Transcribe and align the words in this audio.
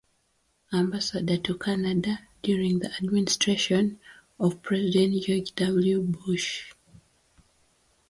Ambassador 0.73 1.37
to 1.37 1.55
Canada 1.59 2.21
during 2.41 2.79
the 2.79 2.91
administration 2.95 3.99
of 4.39 4.63
President 4.63 5.21
George 5.23 5.53
W. 5.53 6.01
Bush. 6.01 6.73